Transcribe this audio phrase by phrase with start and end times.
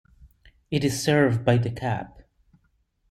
[0.71, 2.23] It is served by the Cap.